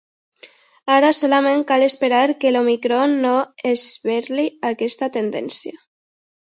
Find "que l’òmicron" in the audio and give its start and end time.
2.45-3.15